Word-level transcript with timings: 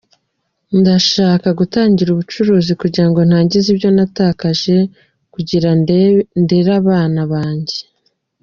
Ndashaka 0.79 1.47
gutangira 1.59 2.09
ubucuruzi 2.11 2.71
kugira 2.81 3.07
ngo 3.09 3.19
ngaruze 3.29 3.67
ibyo 3.73 3.89
natakaje, 3.95 4.77
kugira 5.33 5.69
ndere 6.41 6.71
abana 6.81 7.21
banjye. 7.31 7.77